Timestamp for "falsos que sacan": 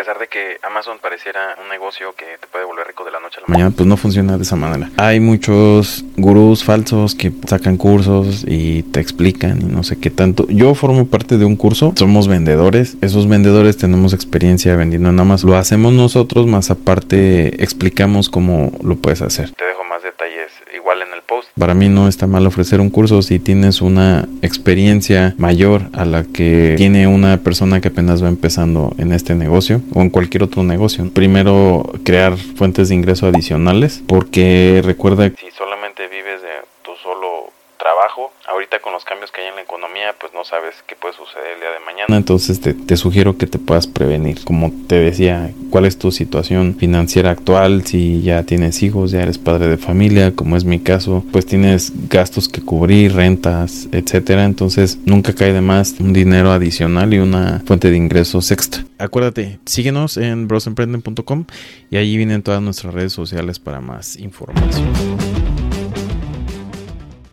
6.64-7.76